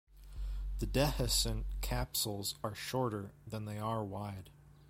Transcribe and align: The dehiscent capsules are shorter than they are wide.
The 0.79 0.87
dehiscent 0.87 1.65
capsules 1.81 2.55
are 2.63 2.73
shorter 2.73 3.33
than 3.45 3.65
they 3.65 3.77
are 3.77 4.03
wide. 4.03 4.49